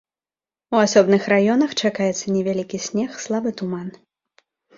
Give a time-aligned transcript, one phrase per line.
[0.77, 3.87] У асобных раёнах чакаецца невялікі снег, слабы туман.